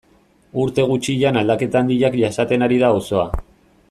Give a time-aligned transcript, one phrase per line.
[0.63, 3.29] Urte gutxian aldaketa handiak jasaten ari da auzoa.